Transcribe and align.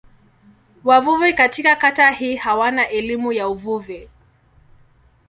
Wavuvi 0.83 1.33
katika 1.33 1.75
kata 1.75 2.11
hii 2.11 2.35
hawana 2.35 2.89
elimu 2.89 3.33
ya 3.33 3.47
uvuvi. 3.47 4.09